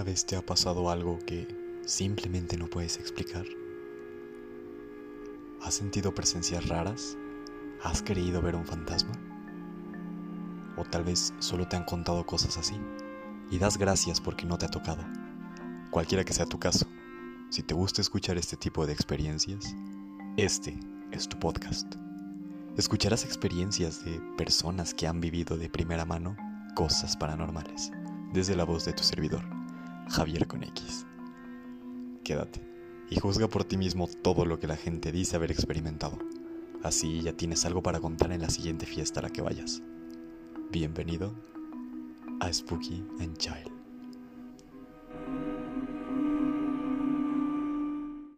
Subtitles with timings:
[0.00, 1.46] ¿Alguna vez te ha pasado algo que
[1.84, 3.44] simplemente no puedes explicar?
[5.60, 7.18] ¿Has sentido presencias raras?
[7.84, 9.12] ¿Has creído ver un fantasma?
[10.78, 12.80] O tal vez solo te han contado cosas así
[13.50, 15.04] y das gracias porque no te ha tocado.
[15.90, 16.86] Cualquiera que sea tu caso,
[17.50, 19.76] si te gusta escuchar este tipo de experiencias,
[20.38, 20.80] este
[21.12, 21.94] es tu podcast.
[22.78, 26.38] Escucharás experiencias de personas que han vivido de primera mano
[26.74, 27.92] cosas paranormales,
[28.32, 29.59] desde la voz de tu servidor,
[30.10, 31.06] Javier con X.
[32.24, 32.60] Quédate
[33.10, 36.18] y juzga por ti mismo todo lo que la gente dice haber experimentado.
[36.82, 39.82] Así ya tienes algo para contar en la siguiente fiesta a la que vayas.
[40.72, 41.32] Bienvenido
[42.40, 43.79] a Spooky and Child.